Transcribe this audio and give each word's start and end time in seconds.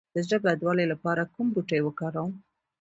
د 0.13 0.15
زړه 0.25 0.37
بدوالي 0.45 0.85
لپاره 0.93 1.29
کوم 1.33 1.47
بوټی 1.53 1.79
وکاروم؟ 1.83 2.33